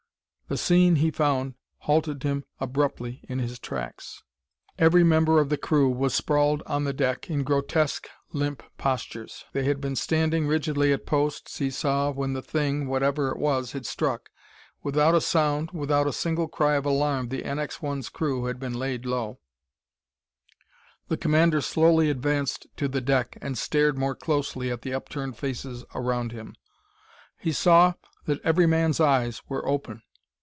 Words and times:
The 0.47 0.57
scene 0.57 0.97
he 0.97 1.11
found 1.11 1.53
halted 1.77 2.23
him 2.23 2.43
abruptly 2.59 3.21
in 3.29 3.39
his 3.39 3.57
tracks. 3.57 4.21
Every 4.77 5.01
member 5.01 5.39
of 5.39 5.47
the 5.47 5.55
crew 5.55 5.87
was 5.87 6.13
sprawled 6.13 6.61
on 6.65 6.83
the 6.83 6.91
deck, 6.91 7.29
in 7.29 7.43
grotesque, 7.45 8.09
limp 8.33 8.61
postures. 8.77 9.45
They 9.53 9.63
had 9.63 9.79
been 9.79 9.95
standing 9.95 10.47
rigidly 10.47 10.91
at 10.91 11.05
posts, 11.05 11.59
he 11.59 11.71
saw, 11.71 12.11
when 12.11 12.33
the 12.33 12.41
thing, 12.41 12.87
whatever 12.89 13.29
it 13.29 13.37
was, 13.37 13.71
had 13.71 13.85
struck. 13.85 14.29
Without 14.83 15.15
a 15.15 15.21
sound, 15.21 15.71
without 15.71 16.05
a 16.05 16.11
single 16.11 16.49
cry 16.49 16.75
of 16.75 16.85
alarm, 16.85 17.29
the 17.29 17.43
NX 17.43 17.79
1's 17.79 18.09
crew 18.09 18.43
had 18.43 18.59
been 18.59 18.73
laid 18.73 19.05
low! 19.05 19.39
The 21.07 21.15
commander 21.15 21.61
slowly 21.61 22.09
advanced 22.09 22.67
to 22.75 22.89
the 22.89 22.99
deck 22.99 23.37
and 23.41 23.57
stared 23.57 23.97
more 23.97 24.15
closely 24.15 24.69
at 24.69 24.81
the 24.81 24.93
upturned 24.93 25.37
faces 25.37 25.85
around 25.95 26.33
him. 26.33 26.55
He 27.37 27.53
saw 27.53 27.93
that 28.25 28.41
every 28.41 28.65
man's 28.65 28.99
eyes 28.99 29.41
were 29.47 29.65
open. 29.65 30.01